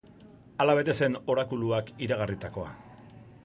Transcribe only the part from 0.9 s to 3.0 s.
zen orakuluak iragarritakoa.